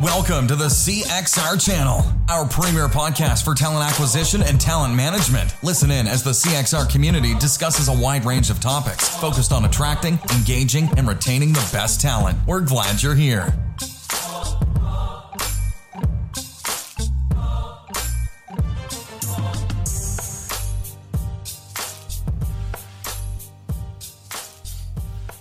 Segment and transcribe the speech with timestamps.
[0.00, 5.56] Welcome to the CXR channel, our premier podcast for talent acquisition and talent management.
[5.64, 10.20] Listen in as the CXR community discusses a wide range of topics focused on attracting,
[10.36, 12.38] engaging, and retaining the best talent.
[12.46, 13.52] We're glad you're here.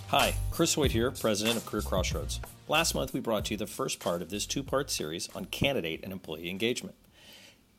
[0.07, 2.39] Hi, Chris Hoyt here, President of CareerXroads.
[2.69, 6.01] Last month, we brought you the first part of this two part series on candidate
[6.03, 6.95] and employee engagement.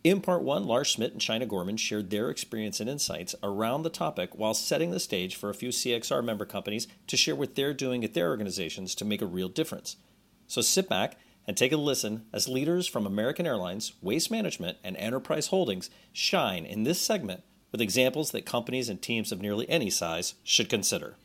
[0.02, 3.90] In part one, Lars Schmidt and China Gorman shared their experience and insights around the
[3.90, 7.74] topic while setting the stage for a few CXR member companies to share what they're
[7.74, 9.96] doing at their organizations to make a real difference.
[10.46, 11.16] So sit back
[11.46, 16.64] and take a listen as leaders from American Airlines, Waste Management, and Enterprise Holdings shine
[16.64, 21.16] in this segment with examples that companies and teams of nearly any size should consider.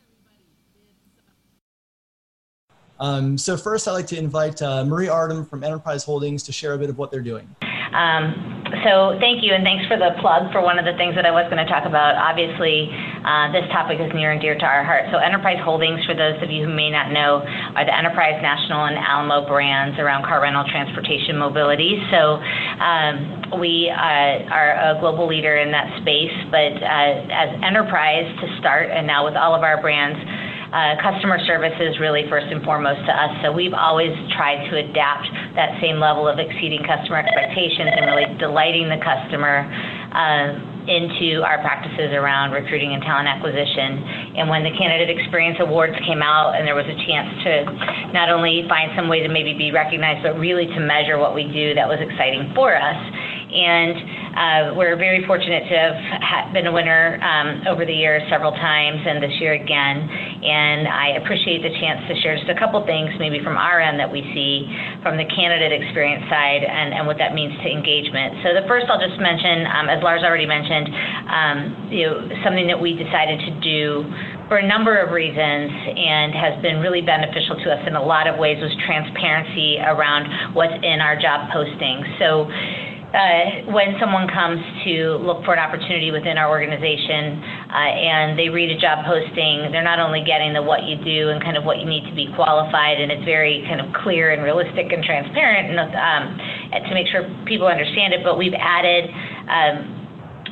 [2.99, 6.73] Um, so first, I'd like to invite uh, Marie Artim from Enterprise Holdings to share
[6.73, 7.53] a bit of what they're doing.
[7.93, 11.25] Um, so thank you, and thanks for the plug for one of the things that
[11.25, 12.17] I was going to talk about.
[12.17, 12.89] Obviously,
[13.21, 15.05] uh, this topic is near and dear to our heart.
[15.13, 17.45] So Enterprise Holdings, for those of you who may not know,
[17.77, 22.01] are the Enterprise National and Alamo brands around car rental, transportation, mobility.
[22.09, 22.41] So
[22.81, 28.57] um, we uh, are a global leader in that space, but uh, as Enterprise to
[28.57, 30.17] start, and now with all of our brands,
[30.73, 33.29] uh, customer service is really first and foremost to us.
[33.45, 38.25] So we've always tried to adapt that same level of exceeding customer expectations and really
[38.41, 39.69] delighting the customer.
[40.09, 44.35] Uh, into our practices around recruiting and talent acquisition.
[44.35, 48.27] And when the Candidate Experience Awards came out, and there was a chance to not
[48.27, 51.73] only find some way to maybe be recognized, but really to measure what we do,
[51.75, 52.99] that was exciting for us.
[53.53, 53.95] And
[54.33, 55.79] uh, we're very fortunate to
[56.21, 60.09] have been a winner um, over the years several times and this year again.
[60.43, 63.99] And I appreciate the chance to share just a couple things, maybe from our end,
[64.01, 64.65] that we see
[65.05, 68.41] from the candidate experience side and, and what that means to engagement.
[68.41, 70.89] So, the first I'll just mention, um, as Lars already mentioned,
[71.29, 71.57] um,
[71.93, 74.01] you know, something that we decided to do
[74.49, 78.27] for a number of reasons and has been really beneficial to us in a lot
[78.27, 82.05] of ways was transparency around what's in our job postings.
[82.17, 82.49] So,
[83.13, 87.37] uh, when someone comes to look for an opportunity within our organization
[87.69, 91.29] uh, and they read a job posting, they're not only getting the what you do
[91.29, 94.33] and kind of what you need to be qualified, and it's very kind of clear
[94.33, 96.23] and realistic and transparent and, um,
[96.89, 99.05] to make sure people understand it, but we've added
[99.45, 100.02] um,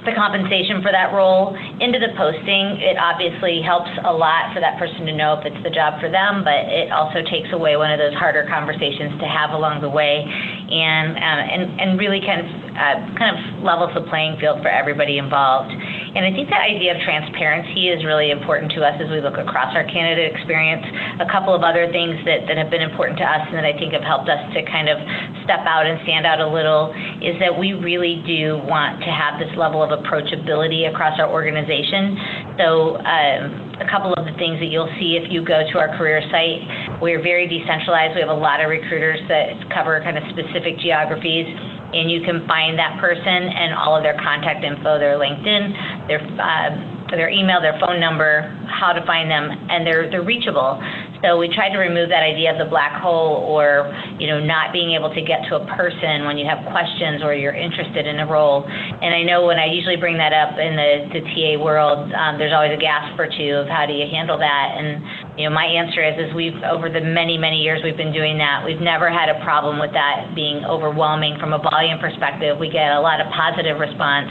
[0.05, 2.81] the compensation for that role into the posting.
[2.81, 6.09] It obviously helps a lot for that person to know if it's the job for
[6.09, 9.89] them, but it also takes away one of those harder conversations to have along the
[9.89, 14.61] way, and um, and and really kind of uh, kind of levels the playing field
[14.65, 15.69] for everybody involved.
[16.11, 19.39] And I think that idea of transparency is really important to us as we look
[19.39, 20.83] across our candidate experience.
[21.23, 23.71] A couple of other things that, that have been important to us and that I
[23.71, 24.99] think have helped us to kind of
[25.47, 26.91] step out and stand out a little
[27.23, 32.59] is that we really do want to have this level of approachability across our organization.
[32.59, 35.89] So, um, a couple of the things that you'll see if you go to our
[35.97, 38.13] career site, we're very decentralized.
[38.13, 41.49] We have a lot of recruiters that cover kind of specific geographies
[41.93, 46.21] and you can find that person and all of their contact info, their LinkedIn, their
[46.39, 50.79] uh, their email, their phone number, how to find them, and they're they're reachable.
[51.21, 54.73] So we tried to remove that idea of the black hole or you know not
[54.73, 58.19] being able to get to a person when you have questions or you're interested in
[58.19, 58.63] a role.
[58.65, 62.39] And I know when I usually bring that up in the, the TA world, um,
[62.39, 64.67] there's always a gasp or two of how do you handle that.
[64.77, 68.13] And you know my answer is is we've over the many many years we've been
[68.13, 72.57] doing that, we've never had a problem with that being overwhelming from a volume perspective.
[72.59, 74.29] We get a lot of positive response.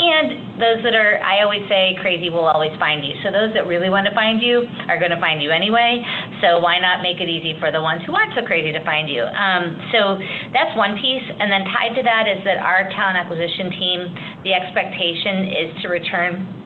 [0.00, 3.12] And those that are, I always say, crazy will always find you.
[3.22, 6.00] So those that really want to find you are going to find you anyway.
[6.40, 9.10] So why not make it easy for the ones who aren't so crazy to find
[9.10, 9.24] you?
[9.24, 10.16] Um, so
[10.54, 11.26] that's one piece.
[11.26, 13.98] And then tied to that is that our talent acquisition team,
[14.44, 16.59] the expectation is to return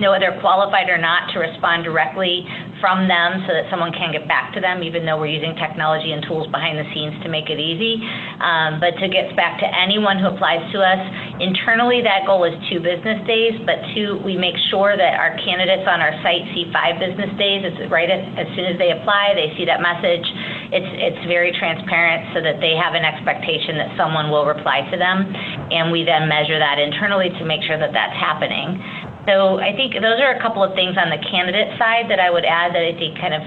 [0.00, 2.44] know whether qualified or not to respond directly
[2.80, 6.10] from them so that someone can get back to them, even though we're using technology
[6.16, 8.00] and tools behind the scenes to make it easy.
[8.40, 11.00] Um, but to get back to anyone who applies to us,
[11.38, 15.84] internally that goal is two business days, but two, we make sure that our candidates
[15.84, 17.62] on our site see five business days.
[17.68, 20.24] It's right as, as soon as they apply, they see that message.
[20.72, 24.96] It's, it's very transparent so that they have an expectation that someone will reply to
[24.96, 25.28] them.
[25.68, 28.80] And we then measure that internally to make sure that that's happening.
[29.28, 32.32] So I think those are a couple of things on the candidate side that I
[32.32, 33.42] would add that I think kind of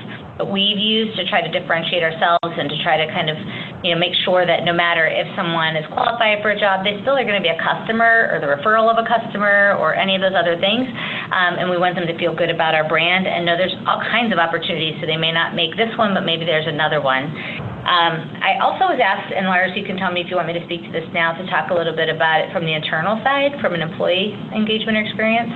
[0.50, 3.38] we've used to try to differentiate ourselves and to try to kind of
[3.86, 7.02] you know make sure that no matter if someone is qualified for a job, they
[7.02, 10.14] still are going to be a customer or the referral of a customer or any
[10.14, 10.86] of those other things.
[11.34, 14.02] Um, and we want them to feel good about our brand and know there's all
[14.14, 15.02] kinds of opportunities.
[15.02, 17.34] So they may not make this one, but maybe there's another one.
[17.83, 20.56] Um, I also was asked, and Lars, you can tell me if you want me
[20.56, 23.19] to speak to this now, to talk a little bit about it from the internal
[23.24, 25.51] side, from an employee engagement experience.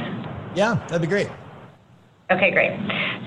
[0.51, 1.31] Yeah, that'd be great.
[2.27, 2.75] Okay, great.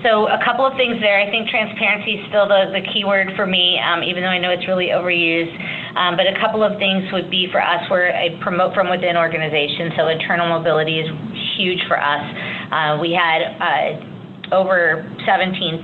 [0.05, 1.17] So a couple of things there.
[1.17, 4.37] I think transparency is still the, the key word for me, um, even though I
[4.37, 5.57] know it's really overused.
[5.97, 9.17] Um, but a couple of things would be for us, we're a promote from within
[9.17, 11.09] organization, so internal mobility is
[11.57, 12.23] huge for us.
[12.71, 14.10] Uh, we had uh,
[14.51, 15.81] over 17,000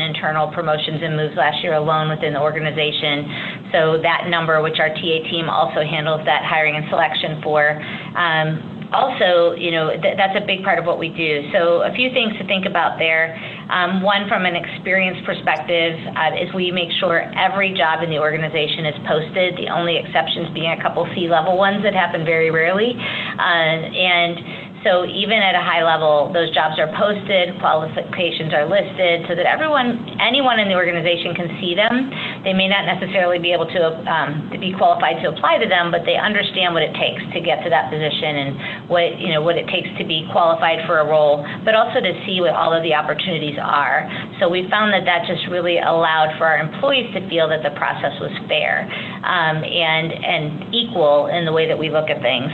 [0.00, 3.68] internal promotions and moves last year alone within the organization.
[3.72, 7.80] So that number, which our TA team also handles that hiring and selection for,
[8.16, 11.48] um, also, you know, th- that's a big part of what we do.
[11.54, 13.38] So, a few things to think about there.
[13.70, 18.18] Um, one, from an experience perspective, uh, is we make sure every job in the
[18.18, 19.56] organization is posted.
[19.56, 22.98] The only exceptions being a couple C level ones that happen very rarely.
[22.98, 29.28] Uh, and so even at a high level, those jobs are posted, qualifications are listed,
[29.28, 32.08] so that everyone, anyone in the organization can see them.
[32.48, 35.92] They may not necessarily be able to, um, to be qualified to apply to them,
[35.92, 39.44] but they understand what it takes to get to that position and what you know
[39.44, 42.72] what it takes to be qualified for a role, but also to see what all
[42.72, 44.08] of the opportunities are.
[44.40, 47.76] So we found that that just really allowed for our employees to feel that the
[47.76, 48.88] process was fair
[49.28, 52.48] um, and and equal in the way that we look at things.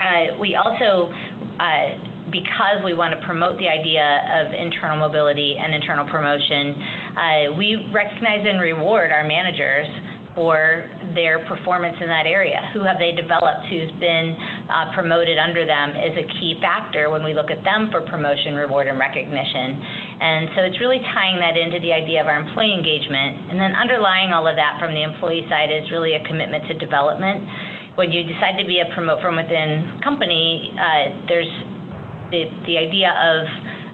[0.00, 1.12] Uh, we also,
[1.60, 4.02] uh, because we want to promote the idea
[4.42, 6.74] of internal mobility and internal promotion,
[7.14, 9.86] uh, we recognize and reward our managers
[10.34, 12.58] for their performance in that area.
[12.74, 14.34] Who have they developed who's been
[14.66, 18.58] uh, promoted under them is a key factor when we look at them for promotion,
[18.58, 19.78] reward, and recognition.
[20.18, 23.46] And so it's really tying that into the idea of our employee engagement.
[23.46, 26.74] And then underlying all of that from the employee side is really a commitment to
[26.74, 27.46] development
[27.94, 31.50] when you decide to be a promote from within company, uh, there's
[32.30, 33.46] the, the idea of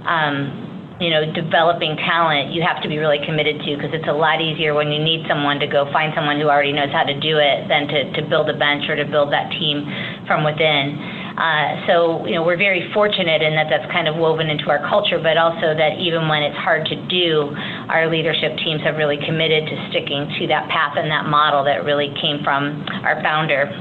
[0.08, 0.70] um,
[1.00, 4.40] you know developing talent you have to be really committed to because it's a lot
[4.40, 7.40] easier when you need someone to go find someone who already knows how to do
[7.40, 9.88] it than to, to build a bench or to build that team
[10.28, 11.00] from within.
[11.40, 14.84] Uh, so you know we're very fortunate in that that's kind of woven into our
[14.88, 17.48] culture, but also that even when it's hard to do,
[17.88, 21.84] our leadership teams have really committed to sticking to that path and that model that
[21.84, 23.72] really came from our founder.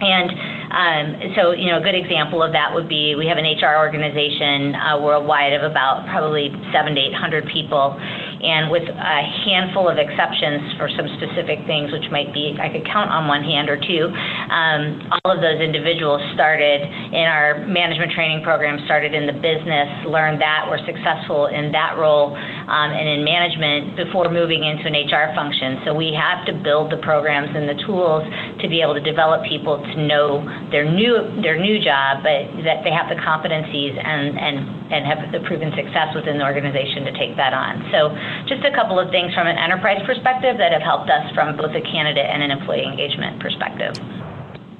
[0.00, 0.30] And
[0.70, 3.78] um, so, you know, a good example of that would be we have an HR
[3.78, 7.98] organization uh, worldwide of about probably seven to 800 people
[8.42, 12.86] and with a handful of exceptions for some specific things, which might be, I could
[12.86, 14.10] count on one hand or two,
[14.50, 19.90] um, all of those individuals started in our management training program, started in the business,
[20.06, 24.94] learned that, were successful in that role um, and in management before moving into an
[24.94, 25.82] HR function.
[25.84, 28.22] So we have to build the programs and the tools
[28.62, 32.84] to be able to develop people to know their new their new job, but that
[32.84, 37.12] they have the competencies and and and have the proven success within the organization to
[37.12, 37.84] take that on.
[37.92, 38.08] So
[38.48, 41.74] just a couple of things from an enterprise perspective that have helped us from both
[41.74, 43.94] a candidate and an employee engagement perspective.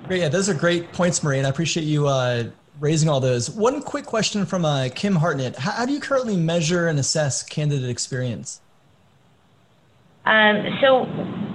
[0.06, 0.20] Great.
[0.20, 2.44] Yeah, those are great points, Marie, and I appreciate you uh,
[2.80, 3.50] raising all those.
[3.50, 5.56] One quick question from uh, Kim Hartnett.
[5.56, 8.60] How, how, do you currently measure and assess candidate experience?
[10.24, 11.04] Um, so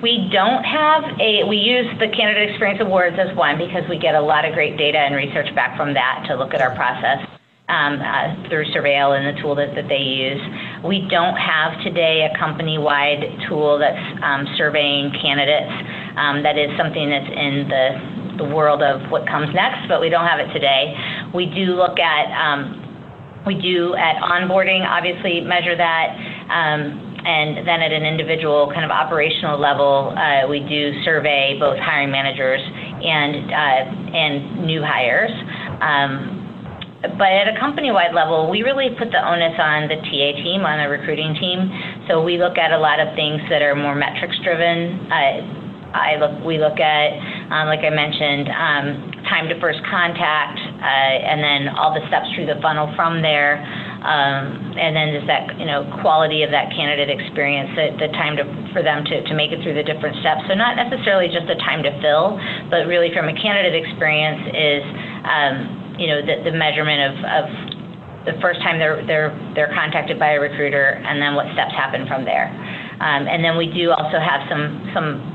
[0.02, 4.16] we don't have a, we use the Candidate Experience Awards as one because we get
[4.16, 7.26] a lot of great data and research back from that to look at our process
[7.70, 10.42] um, uh, through Surveil and the tool that, that they use.
[10.84, 15.72] We don't have today a company-wide tool that's um, surveying candidates.
[16.18, 20.10] Um, that is something that's in the, the world of what comes next, but we
[20.10, 20.94] don't have it today.
[21.34, 22.84] We do look at um,
[23.46, 26.16] we do at onboarding, obviously measure that.
[26.52, 31.80] Um, and then at an individual kind of operational level, uh, we do survey both
[31.80, 35.32] hiring managers and uh, and new hires.
[35.80, 36.43] Um,
[37.18, 40.80] but at a company-wide level, we really put the onus on the TA team, on
[40.80, 41.68] the recruiting team.
[42.08, 45.12] So we look at a lot of things that are more metrics-driven.
[45.12, 47.10] Uh, I look, we look at,
[47.54, 48.86] um, like I mentioned, um,
[49.30, 53.62] time to first contact, uh, and then all the steps through the funnel from there,
[54.02, 58.36] um, and then just that you know quality of that candidate experience, the, the time
[58.36, 58.44] to,
[58.74, 60.42] for them to, to make it through the different steps.
[60.50, 62.36] So not necessarily just the time to fill,
[62.74, 64.84] but really from a candidate experience is
[65.30, 67.46] um, you know, the, the measurement of, of
[68.26, 72.08] the first time they're, they're, they're contacted by a recruiter and then what steps happen
[72.08, 72.48] from there.
[73.04, 75.34] Um, and then we do also have some, some,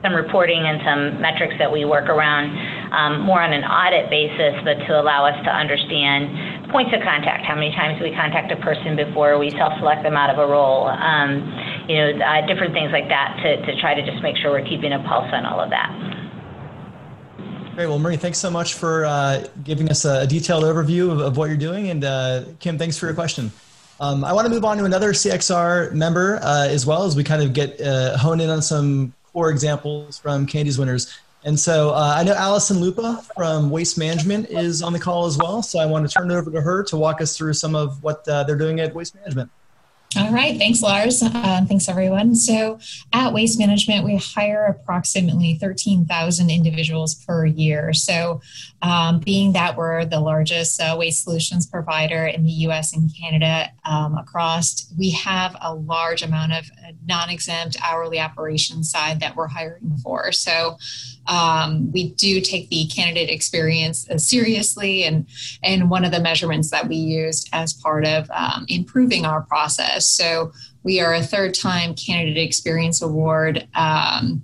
[0.00, 2.50] some reporting and some metrics that we work around
[2.92, 7.44] um, more on an audit basis, but to allow us to understand points of contact.
[7.44, 10.88] How many times we contact a person before we self-select them out of a role?
[10.88, 11.44] Um,
[11.88, 14.66] you know, uh, different things like that to, to try to just make sure we're
[14.66, 15.88] keeping a pulse on all of that.
[17.74, 17.86] Great.
[17.86, 21.48] Well, Marie, thanks so much for uh, giving us a, detailed overview of, of, what
[21.48, 21.88] you're doing.
[21.88, 23.50] And uh, Kim, thanks for your question.
[23.98, 27.24] Um, I want to move on to another CXR member uh, as well as we
[27.24, 31.18] kind of get uh, hone in on some core examples from CandE's winners.
[31.44, 35.38] And so uh, I know Allison Lupa from Waste Management is on the call as
[35.38, 35.62] well.
[35.62, 38.02] So I want to turn it over to her to walk us through some of
[38.02, 39.50] what uh, they're doing at Waste Management.
[40.14, 40.58] All right.
[40.58, 41.22] Thanks, Lars.
[41.22, 42.34] Uh, thanks, everyone.
[42.34, 42.78] So,
[43.14, 47.94] at Waste Management, we hire approximately 13,000 individuals per year.
[47.94, 48.42] So,
[48.82, 53.70] um, being that we're the largest uh, waste solutions provider in the US and Canada
[53.86, 56.70] um, across, we have a large amount of
[57.06, 60.30] non exempt hourly operations side that we're hiring for.
[60.30, 60.76] So,
[61.26, 65.26] um, we do take the candidate experience uh, seriously, and,
[65.62, 70.08] and one of the measurements that we used as part of um, improving our process.
[70.08, 70.52] So
[70.82, 73.68] we are a third time Candidate Experience Award.
[73.74, 74.42] Um,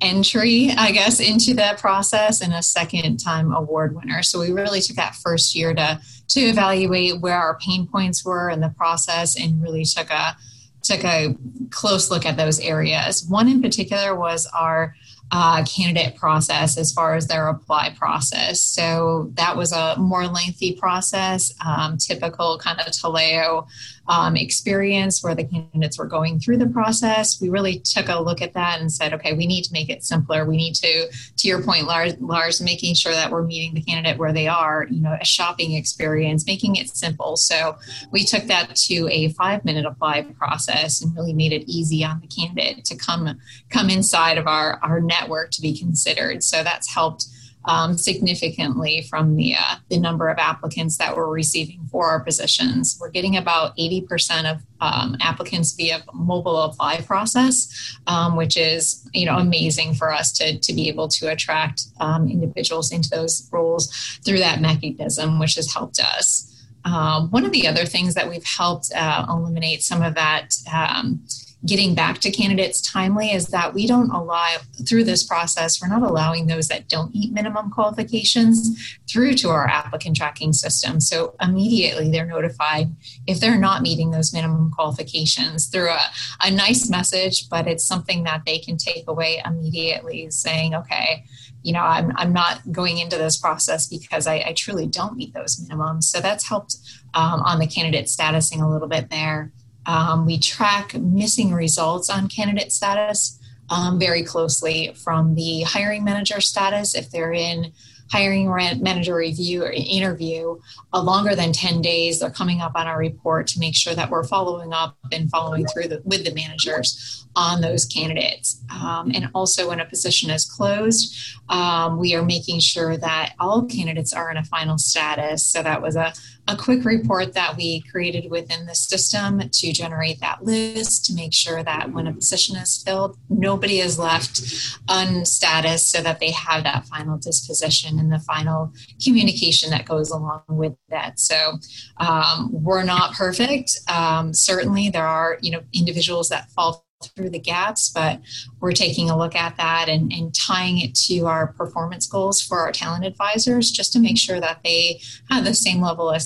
[0.00, 4.22] entry, I guess, into that process and a second time award winner.
[4.22, 8.50] So we really took that first year to to evaluate where our pain points were
[8.50, 10.36] in the process and really took a
[10.82, 11.34] took a
[11.70, 13.24] close look at those areas.
[13.26, 14.94] One in particular was our
[15.36, 18.62] uh, candidate process as far as their apply process.
[18.62, 23.66] So that was a more lengthy process, um, typical kind of Taleo
[24.08, 27.40] um, experience where the candidates were going through the process.
[27.40, 30.04] We really took a look at that and said, okay, we need to make it
[30.04, 30.44] simpler.
[30.44, 34.18] We need to, to your point, Lars, Lars making sure that we're meeting the candidate
[34.18, 37.36] where they are, you know, a shopping experience, making it simple.
[37.36, 37.76] So
[38.10, 42.20] we took that to a five minute apply process and really made it easy on
[42.20, 43.38] the candidate to come
[43.70, 46.42] come inside of our, our network to be considered.
[46.42, 47.26] So that's helped
[47.66, 52.98] um, significantly from the uh, the number of applicants that we're receiving for our positions.
[53.00, 59.26] We're getting about 80% of um, applicants via mobile apply process, um, which is you
[59.26, 63.90] know amazing for us to to be able to attract um, individuals into those roles
[64.24, 66.50] through that mechanism, which has helped us.
[66.84, 71.24] Um, one of the other things that we've helped uh, eliminate some of that um,
[71.66, 74.56] getting back to candidates timely is that we don't allow
[74.86, 79.66] through this process we're not allowing those that don't meet minimum qualifications through to our
[79.68, 81.00] applicant tracking system.
[81.00, 82.94] So immediately they're notified
[83.26, 86.00] if they're not meeting those minimum qualifications through a,
[86.42, 91.24] a nice message but it's something that they can take away immediately saying okay
[91.62, 95.34] you know i'm, I'm not going into this process because I, I truly don't meet
[95.34, 96.04] those minimums.
[96.04, 96.76] So that's helped
[97.14, 99.52] um, on the candidate statusing a little bit there
[99.86, 103.38] um, we track missing results on candidate status
[103.70, 106.94] um, very closely from the hiring manager status.
[106.94, 107.72] If they're in
[108.10, 108.48] hiring
[108.82, 110.58] manager review or interview
[110.92, 114.10] uh, longer than 10 days, they're coming up on our report to make sure that
[114.10, 118.62] we're following up and following through the, with the managers on those candidates.
[118.70, 121.16] Um, and also, when a position is closed,
[121.48, 125.44] um, we are making sure that all candidates are in a final status.
[125.44, 126.12] So, that was a
[126.46, 131.32] a quick report that we created within the system to generate that list to make
[131.32, 134.40] sure that when a position is filled, nobody is left
[134.88, 138.72] unstatus so that they have that final disposition and the final
[139.02, 141.18] communication that goes along with that.
[141.18, 141.58] So
[141.98, 143.78] um, we're not perfect.
[143.88, 148.20] Um, certainly, there are you know individuals that fall through the gaps, but
[148.60, 152.60] we're taking a look at that and, and tying it to our performance goals for
[152.60, 156.22] our talent advisors just to make sure that they have the same level of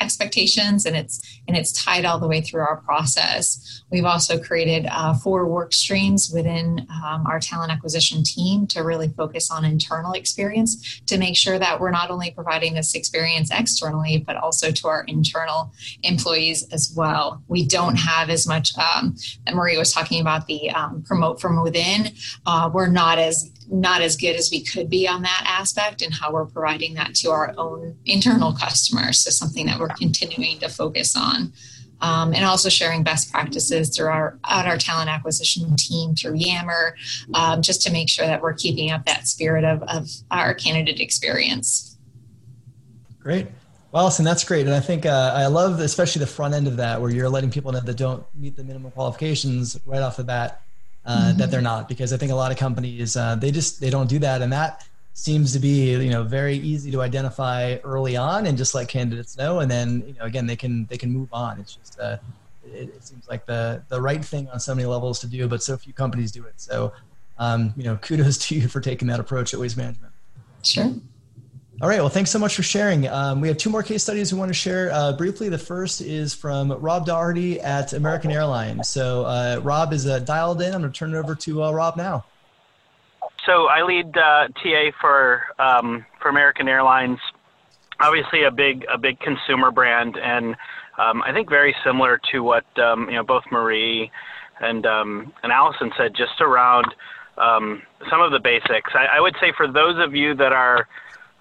[0.00, 3.82] expectations and it's and it's tied all the way through our process.
[3.90, 9.08] We've also created uh, four work streams within um, our talent acquisition team to really
[9.08, 14.22] focus on internal experience to make sure that we're not only providing this experience externally,
[14.24, 15.72] but also to our internal
[16.04, 17.42] employees as well.
[17.48, 19.16] We don't have as much, um,
[19.76, 22.12] was talking about the um, promote from within.
[22.46, 26.12] Uh, we're not as not as good as we could be on that aspect and
[26.12, 29.20] how we're providing that to our own internal customers.
[29.20, 31.52] So something that we're continuing to focus on.
[32.02, 36.96] Um, and also sharing best practices through our, at our talent acquisition team through Yammer,
[37.34, 40.98] um, just to make sure that we're keeping up that spirit of, of our candidate
[40.98, 41.98] experience.
[43.18, 43.48] Great.
[43.92, 44.66] Well, Allison, that's great.
[44.66, 47.50] And I think uh, I love especially the front end of that where you're letting
[47.50, 50.62] people know that don't meet the minimum qualifications right off the bat
[51.04, 51.38] uh, mm-hmm.
[51.38, 51.88] that they're not.
[51.88, 54.42] Because I think a lot of companies uh, they just they don't do that.
[54.42, 58.76] And that seems to be you know very easy to identify early on and just
[58.76, 59.58] let candidates know.
[59.58, 61.58] And then you know again they can they can move on.
[61.58, 62.18] It's just uh,
[62.64, 65.64] it, it, seems like the the right thing on so many levels to do but
[65.64, 66.54] so few companies do it.
[66.58, 66.92] So
[67.40, 70.12] um, you know kudos to you for taking that approach at waste management.
[70.62, 70.94] Sure
[71.82, 71.98] all right.
[72.00, 73.08] Well, thanks so much for sharing.
[73.08, 75.48] Um, we have two more case studies we want to share uh, briefly.
[75.48, 78.86] The first is from Rob Doherty at American Airlines.
[78.86, 80.74] So, uh, Rob is uh, dialed in.
[80.74, 82.26] I'm going to turn it over to uh, Rob now.
[83.46, 87.18] So, I lead uh, TA for um, for American Airlines.
[87.98, 90.56] Obviously, a big a big consumer brand, and
[90.98, 94.10] um, I think very similar to what um, you know both Marie
[94.60, 96.94] and um, and Allison said, just around
[97.38, 98.92] um, some of the basics.
[98.94, 100.86] I, I, would say for those of you that are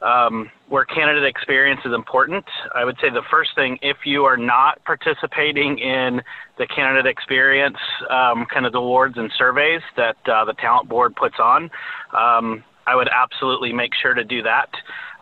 [0.01, 4.37] um, where candidate experience is important, I would say the first thing, if you are
[4.37, 6.21] not participating in
[6.57, 7.77] the candidate experience
[8.09, 11.69] um, kind of awards and surveys that uh, the talent board puts on,
[12.13, 14.69] um, I would absolutely make sure to do that.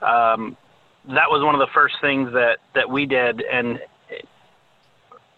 [0.02, 0.56] Um,
[1.08, 3.80] that was one of the first things that, that we did, and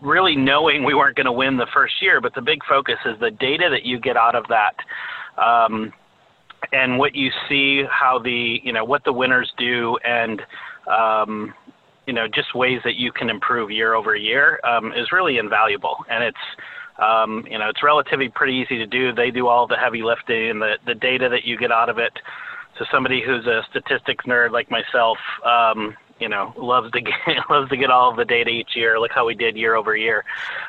[0.01, 3.19] really knowing we weren't going to win the first year, but the big focus is
[3.19, 4.75] the data that you get out of that.
[6.71, 10.41] And what you see how the you know what the winners do and
[10.87, 11.53] um,
[12.05, 15.97] you know just ways that you can improve year over year um, is really invaluable.
[16.09, 16.37] And it's
[16.99, 19.13] um, you know it's relatively pretty easy to do.
[19.13, 21.97] They do all the heavy lifting and the, the data that you get out of
[21.97, 22.13] it.
[22.77, 27.15] So somebody who's a statistics nerd like myself um, you know loves to get
[27.49, 28.99] loves to get all of the data each year.
[28.99, 30.23] Look how we did year over year.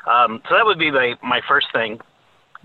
[0.06, 2.00] Um, so that would be my, my first thing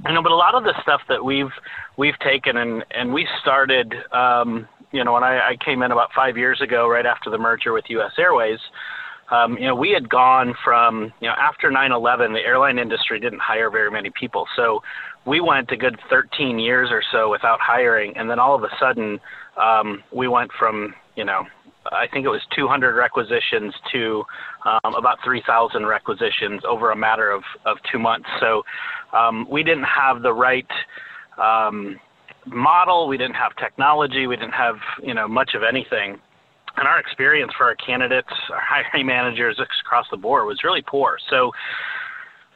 [0.04, 1.52] you know, but a lot of the stuff that we've
[1.98, 6.10] we've taken and and we started, um, you know, when I, I came in about
[6.16, 8.12] five years ago, right after the merger with U.S.
[8.18, 8.60] Airways.
[9.32, 13.42] Um, you know, we had gone from, you know, after 9/11, the airline industry didn't
[13.42, 14.46] hire very many people.
[14.56, 14.84] So
[15.26, 18.70] we went a good 13 years or so without hiring, and then all of a
[18.80, 19.20] sudden,
[19.58, 21.46] um, we went from, you know,
[21.92, 24.24] I think it was 200 requisitions to
[24.66, 28.28] um, about 3,000 requisitions over a matter of, of two months.
[28.40, 28.64] So
[29.14, 30.68] um, we didn't have the right
[31.42, 32.00] um,
[32.46, 36.20] model, we didn't have technology, we didn't have you know much of anything.
[36.78, 41.18] And our experience for our candidates, our hiring managers across the board was really poor.
[41.30, 41.52] So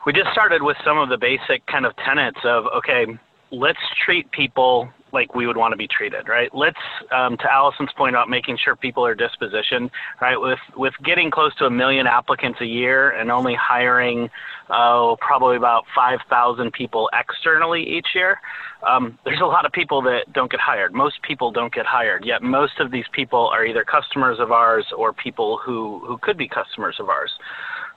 [0.06, 3.06] we just started with some of the basic kind of tenets of okay,
[3.52, 6.50] let's treat people like we would want to be treated, right?
[6.54, 6.80] Let's,
[7.12, 9.90] um, to Allison's point about making sure people are dispositioned,
[10.22, 10.40] right?
[10.40, 14.30] With with getting close to a million applicants a year and only hiring,
[14.70, 18.40] uh, probably about 5,000 people externally each year,
[18.88, 20.94] um, there's a lot of people that don't get hired.
[20.94, 24.86] Most people don't get hired, yet most of these people are either customers of ours
[24.96, 27.32] or people who who could be customers of ours.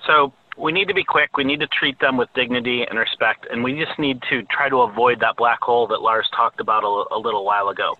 [0.06, 1.36] So we need to be quick.
[1.36, 4.68] We need to treat them with dignity and respect, and we just need to try
[4.68, 7.96] to avoid that black hole that Lars talked about a, a little while ago.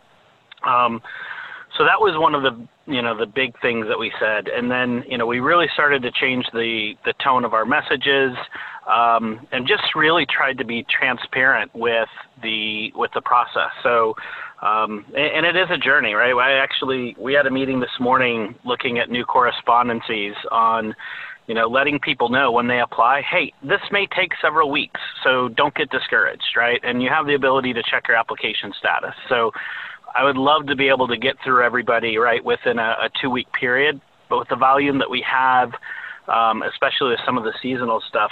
[0.65, 1.01] Um,
[1.79, 4.71] so that was one of the you know the big things that we said, and
[4.71, 8.37] then you know we really started to change the the tone of our messages,
[8.87, 12.09] um, and just really tried to be transparent with
[12.43, 13.71] the with the process.
[13.83, 14.15] So.
[14.63, 16.33] Um, and, it is a journey, right?
[16.33, 20.95] I actually we had a meeting this morning looking at new correspondencies on
[21.47, 25.49] you know, letting people know when they apply, hey, this may take several weeks, so
[25.49, 26.81] don't get discouraged, right?
[26.83, 29.15] And you have the ability to check your application status.
[29.29, 29.51] So
[30.15, 33.31] I would love to be able to get through everybody, right, within a, a two
[33.31, 34.01] week period.
[34.29, 35.73] But with the volume that we have,
[36.29, 38.31] um, especially with some of the seasonal stuff,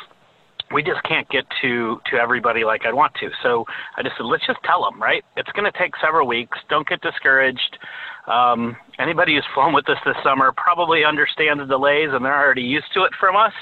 [0.73, 3.31] we just can't get to to everybody like I'd want to.
[3.43, 3.65] So
[3.97, 5.25] I just said, let's just tell them, right?
[5.37, 6.59] It's going to take several weeks.
[6.69, 7.79] Don't get discouraged.
[8.27, 12.63] Um, anybody who's flown with us this summer probably understands the delays, and they're already
[12.63, 13.53] used to it from us.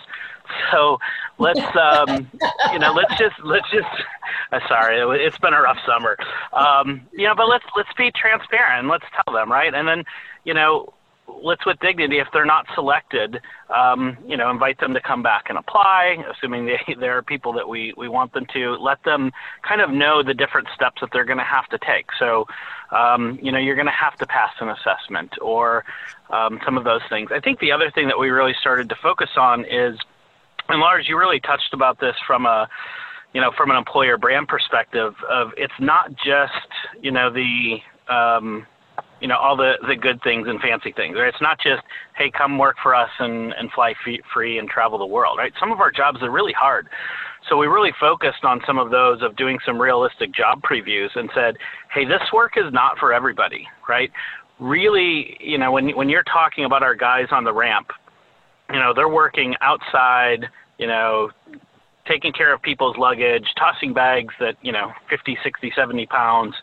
[0.71, 0.99] So
[1.39, 2.31] let's, um,
[2.73, 3.87] you know, let's just let's just.
[4.51, 6.17] Uh, sorry, it's been a rough summer.
[6.55, 8.81] Um, you know, but let's let's be transparent.
[8.81, 9.75] and Let's tell them, right?
[9.75, 10.05] And then,
[10.45, 10.95] you know,
[11.43, 13.41] let's with dignity if they're not selected
[13.75, 17.53] um, you know invite them to come back and apply assuming they, there are people
[17.53, 18.77] that we, we want them to.
[18.77, 22.07] Let them kind of know the different steps that they're going to have to take.
[22.19, 22.47] So
[22.91, 25.85] um, you know you're going to have to pass an assessment or
[26.31, 27.31] um, some of those things.
[27.33, 29.99] I think the other thing that we really started to focus on is
[30.69, 32.69] and lars you really touched about this from a
[33.33, 36.69] you know from an employer brand perspective of it's not just
[37.03, 37.79] you know the
[38.13, 38.67] um,
[39.21, 41.29] you know all the the good things and fancy things right?
[41.29, 41.83] It's not just
[42.17, 43.95] hey come work for us and and fly
[44.33, 45.53] free and travel the world right?
[45.59, 46.89] Some of our jobs are really hard.
[47.49, 51.31] So we really focused on some of those of doing some realistic job previews and
[51.35, 51.57] said
[51.93, 54.11] hey this work is not for everybody right?
[54.59, 57.89] Really you know when when you're talking about our guys on the ramp
[58.71, 60.47] you know they're working outside
[60.79, 61.31] you know
[62.09, 66.55] taking care of people's luggage tossing bags that you know 50 60 70 pounds.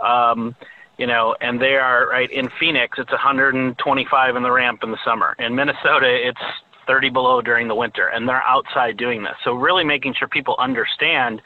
[0.00, 0.56] Um,
[0.98, 2.98] you know, and they are right in Phoenix.
[2.98, 5.34] It's 125 in the ramp in the summer.
[5.38, 6.40] In Minnesota, it's
[6.86, 9.34] 30 below during the winter, and they're outside doing this.
[9.44, 11.40] So really making sure people understand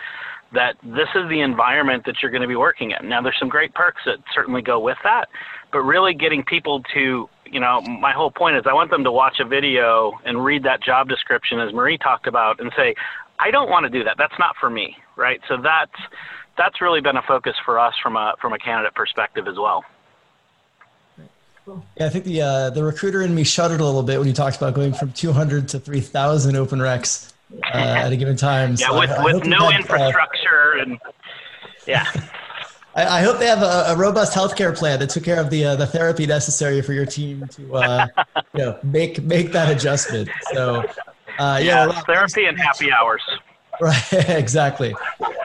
[0.52, 3.08] that this is the environment that you're going to be working in.
[3.08, 5.28] Now, there's some great perks that certainly go with that,
[5.72, 9.12] but really getting people to, you know, my whole point is I want them to
[9.12, 12.94] watch a video and read that job description as Marie talked about and say,
[13.38, 14.16] I don't want to do that.
[14.18, 15.40] That's not for me, right?
[15.48, 15.90] So that's
[16.56, 19.84] that's really been a focus for us from a from a candidate perspective as well.
[21.66, 24.34] Yeah, I think the uh, the recruiter in me shuddered a little bit when you
[24.34, 27.32] talked about going from 200 to 3,000 open recs
[27.72, 28.70] uh, at a given time.
[28.72, 30.98] Yeah, so with, I, with I no had, uh, infrastructure uh, and
[31.86, 32.10] yeah.
[32.94, 35.64] I, I, hope they have a, a, robust healthcare plan that took care of the
[35.64, 38.06] uh, the therapy necessary for your team to uh,
[38.54, 40.28] you know make make that adjustment.
[40.52, 40.80] So
[41.38, 43.22] uh, yeah, yeah therapy and happy hours.
[43.80, 44.94] Right, exactly.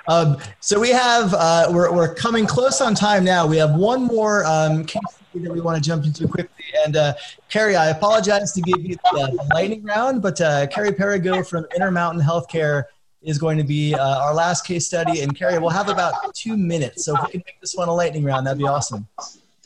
[0.07, 3.45] Um, so we have uh, we're we're coming close on time now.
[3.45, 6.65] We have one more um, case study that we want to jump into quickly.
[6.85, 7.13] And uh,
[7.49, 11.65] Carrie, I apologize to give you the, the lightning round, but uh, Carrie Perigo from
[11.75, 12.83] Intermountain Healthcare
[13.21, 15.21] is going to be uh, our last case study.
[15.21, 17.05] And Carrie, we'll have about two minutes.
[17.05, 19.07] So if we can make this one a lightning round, that'd be awesome.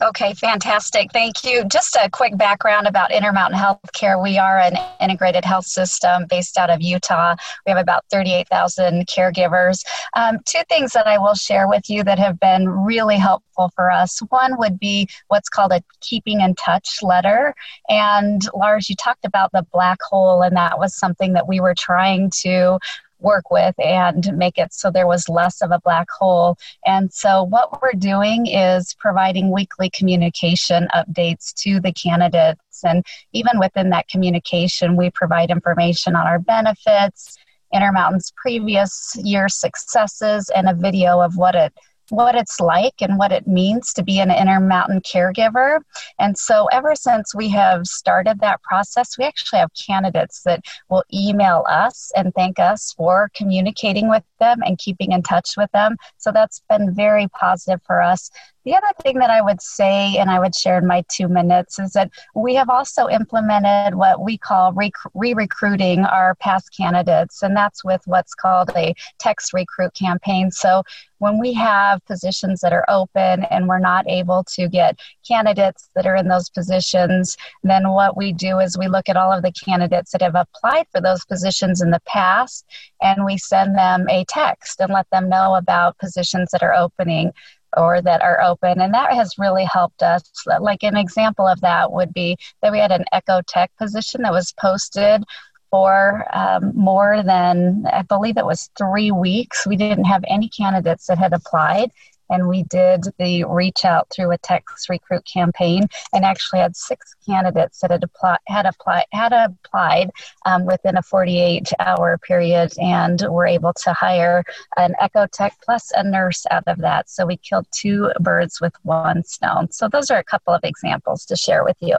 [0.01, 1.11] Okay, fantastic.
[1.11, 1.63] Thank you.
[1.65, 4.21] Just a quick background about Intermountain Healthcare.
[4.21, 7.35] We are an integrated health system based out of Utah.
[7.67, 9.85] We have about 38,000 caregivers.
[10.15, 13.91] Um, two things that I will share with you that have been really helpful for
[13.91, 14.19] us.
[14.29, 17.53] One would be what's called a keeping in touch letter.
[17.87, 21.75] And Lars, you talked about the black hole, and that was something that we were
[21.77, 22.79] trying to
[23.21, 26.57] work with and make it so there was less of a black hole.
[26.85, 32.83] And so, what we're doing is providing weekly communication updates to the candidates.
[32.83, 37.37] And even within that communication, we provide information on our benefits,
[37.73, 41.73] Intermountain's previous year successes, and a video of what it
[42.11, 45.79] what it's like and what it means to be an Intermountain caregiver.
[46.19, 51.03] And so, ever since we have started that process, we actually have candidates that will
[51.13, 55.95] email us and thank us for communicating with them and keeping in touch with them.
[56.17, 58.29] So, that's been very positive for us.
[58.63, 61.79] The other thing that I would say, and I would share in my two minutes,
[61.79, 64.91] is that we have also implemented what we call re
[65.33, 70.51] recruiting our past candidates, and that's with what's called a text recruit campaign.
[70.51, 70.83] So
[71.17, 76.07] when we have positions that are open and we're not able to get candidates that
[76.07, 79.51] are in those positions, then what we do is we look at all of the
[79.51, 82.65] candidates that have applied for those positions in the past
[83.01, 87.31] and we send them a text and let them know about positions that are opening
[87.77, 88.81] or that are open.
[88.81, 90.23] And that has really helped us.
[90.59, 94.33] Like an example of that would be that we had an Echo Tech position that
[94.33, 95.23] was posted
[95.69, 99.65] for um, more than, I believe it was three weeks.
[99.65, 101.91] We didn't have any candidates that had applied
[102.31, 107.13] and we did the reach out through a text recruit campaign and actually had six
[107.23, 108.65] candidates that had applied had
[109.11, 110.09] had applied
[110.45, 114.43] um, within a 48 hour period and were able to hire
[114.77, 117.09] an echo tech plus a nurse out of that.
[117.09, 119.71] So we killed two birds with one stone.
[119.71, 121.97] So those are a couple of examples to share with you.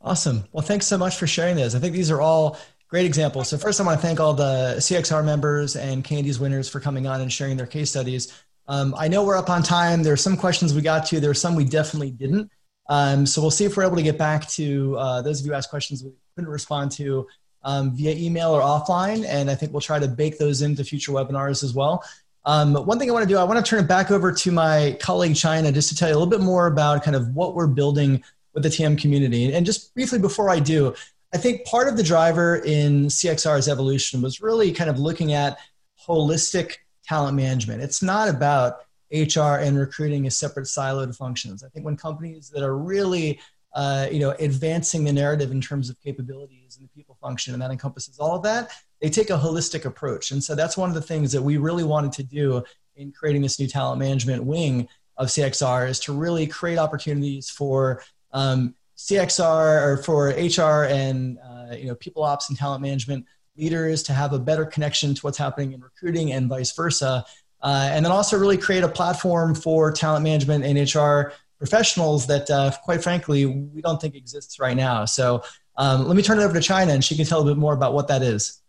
[0.00, 0.44] Awesome.
[0.52, 1.74] Well thanks so much for sharing those.
[1.74, 3.48] I think these are all Great examples.
[3.48, 7.08] So first, I want to thank all the CXR members and CandE's winners for coming
[7.08, 8.32] on and sharing their case studies.
[8.68, 10.02] Um, I know we're up on time.
[10.02, 11.20] There are some questions we got to.
[11.20, 12.50] There are some we definitely didn't.
[12.88, 15.52] Um, so we'll see if we're able to get back to uh, those of you
[15.52, 17.26] who asked questions we couldn't respond to
[17.62, 19.24] um, via email or offline.
[19.26, 22.04] And I think we'll try to bake those into future webinars as well.
[22.44, 24.52] Um, one thing I want to do, I want to turn it back over to
[24.52, 27.56] my colleague China just to tell you a little bit more about kind of what
[27.56, 28.22] we're building
[28.54, 29.52] with the TM community.
[29.52, 30.94] And just briefly before I do,
[31.34, 35.58] I think part of the driver in CXR's evolution was really kind of looking at
[36.06, 37.82] holistic talent management.
[37.82, 38.78] It's not about
[39.12, 41.62] HR and recruiting as separate siloed functions.
[41.62, 43.40] I think when companies that are really
[43.76, 47.60] uh, you know, advancing the narrative in terms of capabilities and the people function, and
[47.60, 48.70] that encompasses all of that.
[49.02, 51.84] They take a holistic approach, and so that's one of the things that we really
[51.84, 52.64] wanted to do
[52.96, 54.88] in creating this new talent management wing
[55.18, 61.74] of CXR is to really create opportunities for um, CXR or for HR and uh,
[61.76, 63.26] you know people ops and talent management
[63.58, 67.24] leaders to have a better connection to what's happening in recruiting and vice versa.
[67.62, 72.50] Uh, and then also really create a platform for talent management and HR professionals that,
[72.50, 75.04] uh, quite frankly, we don't think exists right now.
[75.04, 75.42] So
[75.76, 77.72] um, let me turn it over to China and she can tell a bit more
[77.72, 78.60] about what that is.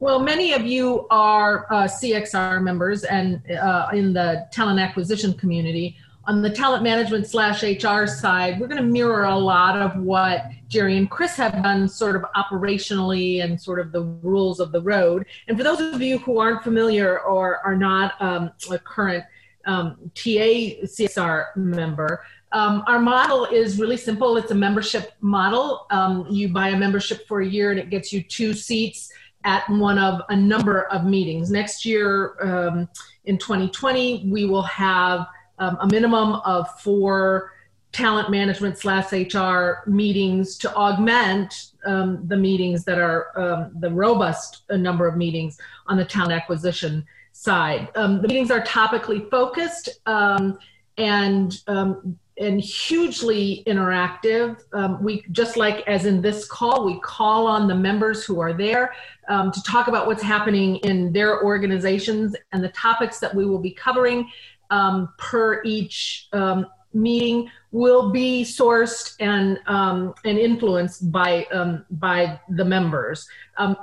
[0.00, 5.96] Well, many of you are uh, CXR members and uh, in the talent acquisition community
[6.26, 10.46] on the talent management slash HR side, we're going to mirror a lot of what
[10.68, 14.80] Gerry and Chris have done sort of operationally and sort of the rules of the
[14.80, 15.26] road.
[15.48, 19.24] And for those of you who aren't familiar or are not um, a current
[19.66, 24.36] um, TA CXR member, um, our model is really simple.
[24.36, 25.86] It's a membership model.
[25.90, 29.12] Um, you buy a membership for a year and it gets you two seats
[29.44, 31.50] at one of a number of meetings.
[31.50, 32.88] Next year, um,
[33.24, 35.26] in 2020, we will have
[35.58, 37.52] um, a minimum of four
[37.94, 44.62] talent management slash HR meetings to augment um, the meetings that are um, the robust
[44.70, 47.88] number of meetings on the talent acquisition side.
[47.94, 50.58] Um, the meetings are topically focused um,
[50.98, 54.60] and um, and hugely interactive.
[54.72, 58.52] Um, we just like as in this call, we call on the members who are
[58.52, 58.92] there
[59.28, 63.70] to talk about what's happening in their organizations and the topics that we will be
[63.70, 64.28] covering
[64.70, 72.40] um, per each um, meeting will be sourced and um, and influenced by um, by
[72.50, 73.28] the members.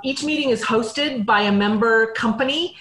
[0.02, 2.76] each meeting is hosted by a member company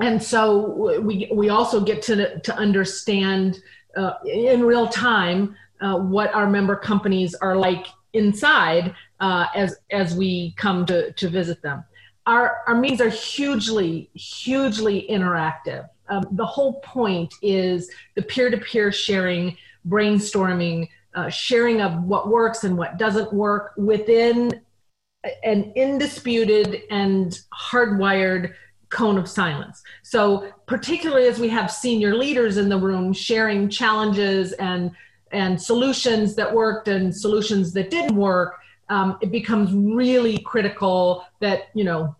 [0.00, 3.60] and so we we also get to to understand
[3.96, 10.14] uh, in real time uh, what our member companies are like inside uh, as as
[10.14, 11.84] we come to to visit them.
[12.26, 15.88] Our our meetings are hugely hugely interactive.
[16.08, 19.56] Um, the whole point is the peer to peer sharing,
[19.88, 24.60] brainstorming, uh, sharing of what works and what doesn't work within
[25.44, 28.54] an indisputed and hardwired
[28.88, 29.82] cone of silence.
[30.02, 34.92] So, particularly as we have senior leaders in the room sharing challenges and
[35.32, 38.58] and solutions that worked and solutions that didn't work,
[38.90, 42.14] um, it becomes really critical that you know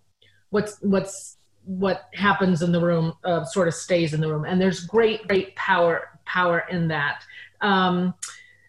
[0.50, 4.60] what's what's what happens in the room uh, sort of stays in the room, and
[4.60, 7.24] there's great great power power in that.
[7.60, 8.14] Um,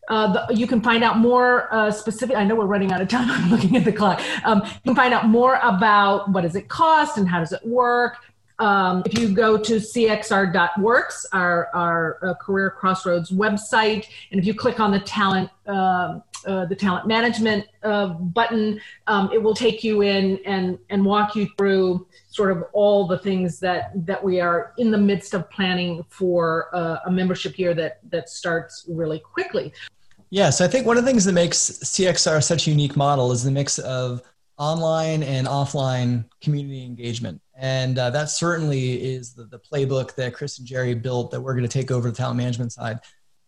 [0.10, 2.36] uh, the, you can find out more uh, specific.
[2.36, 3.30] I know we're running out of time.
[3.32, 4.22] I'm looking at the clock.
[4.44, 7.66] Um, you can find out more about what does it cost and how does it
[7.66, 8.18] work.
[8.60, 14.80] Um, if you go to cxr.works, our, our uh, CareerXroads website, and if you click
[14.80, 20.02] on the talent um, uh, the talent management uh, button, um, it will take you
[20.02, 24.74] in and and walk you through sort of all the things that that we are
[24.78, 29.72] in the midst of planning for uh, a membership year that that starts really quickly.
[30.30, 33.32] Yeah, so I think one of the things that makes CXR such a unique model
[33.32, 34.24] is the mix of
[34.58, 37.40] online and offline community engagement.
[37.56, 41.54] And uh, that certainly is the, the playbook that Chris and Gerry built that we're
[41.54, 43.00] going to take over the talent management side.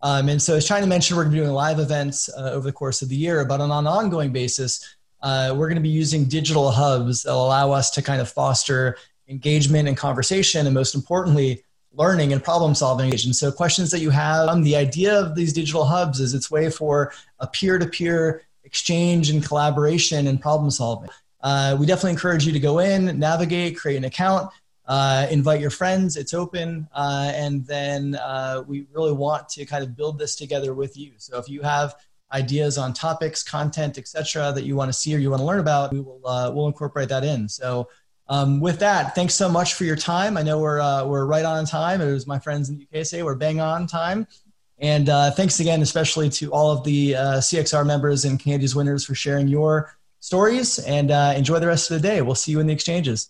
[0.05, 2.67] Um, and so, as China mentioned, we're going to be doing live events uh, over
[2.67, 5.89] the course of the year, but on an ongoing basis, uh, we're going to be
[5.89, 10.93] using digital hubs that allow us to kind of foster engagement and conversation, and most
[10.93, 13.11] importantly, learning and problem solving.
[13.11, 16.51] And so questions that you have, um, the idea of these digital hubs is its
[16.51, 21.09] way for a peer-to-peer exchange and collaboration and problem solving.
[21.41, 24.51] Uh, we definitely encourage you to go in, navigate, create an account,
[24.87, 26.15] uh, invite your friends.
[26.15, 30.73] It's open, uh, and then uh, we really want to kind of build this together
[30.73, 31.13] with you.
[31.17, 31.95] So if you have
[32.31, 35.59] ideas on topics, content, etc., that you want to see or you want to learn
[35.59, 37.49] about, we will uh, we'll incorporate that in.
[37.49, 37.89] So
[38.27, 40.37] um, with that, thanks so much for your time.
[40.37, 42.01] I know we're uh, we're right on time.
[42.01, 44.27] It was my friends in the UK say we're bang on time.
[44.77, 49.15] And uh, thanks again, especially to all of the CXR members and CandE's winners for
[49.15, 50.79] sharing your stories.
[50.79, 52.21] And enjoy the rest of the day.
[52.21, 53.29] We'll see you in the exchanges.